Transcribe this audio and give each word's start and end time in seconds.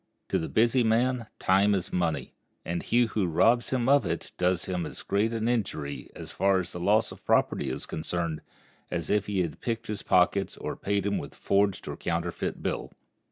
To 0.29 0.39
the 0.39 0.49
busy 0.49 0.83
man 0.83 1.27
time 1.37 1.75
is 1.75 1.93
money, 1.93 2.33
and 2.65 2.81
he 2.81 3.05
who 3.05 3.27
robs 3.27 3.69
him 3.69 3.87
of 3.87 4.03
it 4.03 4.31
does 4.39 4.65
him 4.65 4.83
as 4.87 5.03
great 5.03 5.31
an 5.31 5.47
injury, 5.47 6.09
as 6.15 6.31
far 6.31 6.59
as 6.59 6.73
loss 6.73 7.11
of 7.11 7.23
property 7.23 7.69
is 7.69 7.85
concerned, 7.85 8.41
as 8.89 9.11
if 9.11 9.27
he 9.27 9.41
had 9.43 9.61
picked 9.61 9.85
his 9.85 10.01
pockets 10.01 10.57
or 10.57 10.75
paid 10.75 11.05
him 11.05 11.19
with 11.19 11.33
a 11.33 11.37
forged 11.37 11.87
or 11.87 11.97
counterfeit 11.97 12.63
bill. 12.63 12.91